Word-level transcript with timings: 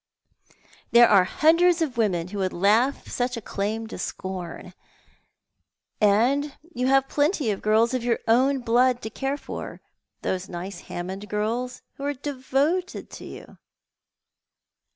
"There 0.93 1.07
are 1.07 1.25
hundreds 1.25 1.79
of 1.79 1.95
women 1.95 2.29
who 2.29 2.39
would 2.39 2.53
laugh 2.53 3.07
such 3.07 3.37
a 3.37 3.39
claim 3.39 3.85
to 3.85 3.99
scorn; 3.99 4.73
and 6.01 6.57
you 6.73 6.87
have 6.87 7.07
plenty 7.07 7.51
of 7.51 7.61
girls 7.61 7.93
of 7.93 8.03
your 8.03 8.17
own 8.27 8.61
blood 8.61 9.03
to 9.03 9.11
care 9.11 9.37
for; 9.37 9.79
those 10.23 10.49
nice 10.49 10.79
Hammond 10.89 11.29
girls, 11.29 11.83
who 11.97 12.03
are 12.03 12.15
devoted 12.15 13.11
to 13.11 13.25
you." 13.25 13.57